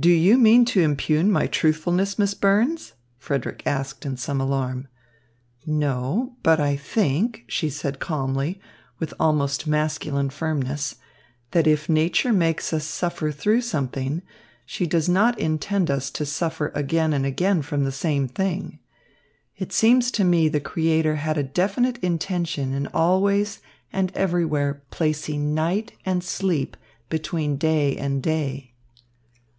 "Do 0.00 0.08
you 0.08 0.38
mean 0.38 0.64
to 0.64 0.80
impugn 0.80 1.30
my 1.30 1.46
truthfulness, 1.46 2.18
Miss 2.18 2.32
Burns?" 2.32 2.94
Frederick 3.18 3.62
asked 3.66 4.06
in 4.06 4.16
some 4.16 4.40
alarm. 4.40 4.88
"No, 5.66 6.36
but 6.42 6.58
I 6.58 6.74
think," 6.74 7.44
she 7.48 7.68
said 7.68 7.98
calmly, 7.98 8.62
with 8.98 9.12
almost 9.20 9.66
masculine 9.66 10.30
firmness, 10.30 10.94
"that 11.50 11.66
if 11.66 11.86
nature 11.86 12.32
makes 12.32 12.72
us 12.72 12.86
suffer 12.86 13.30
through 13.30 13.60
something, 13.60 14.22
she 14.64 14.86
does 14.86 15.06
not 15.06 15.38
intend 15.38 15.90
us 15.90 16.10
to 16.12 16.24
suffer 16.24 16.72
again 16.74 17.12
and 17.12 17.26
again 17.26 17.60
from 17.60 17.84
the 17.84 17.92
same 17.92 18.26
thing. 18.26 18.78
It 19.54 19.70
seems 19.74 20.10
to 20.12 20.24
me 20.24 20.48
the 20.48 20.60
Creator 20.60 21.16
had 21.16 21.36
a 21.36 21.42
definite 21.42 21.98
intention 21.98 22.72
in 22.72 22.86
always 22.94 23.60
and 23.92 24.10
everywhere 24.14 24.82
placing 24.90 25.52
night 25.52 25.92
and 26.06 26.24
sleep 26.24 26.74
between 27.10 27.58
day 27.58 27.98
and 27.98 28.22
day." 28.22 28.72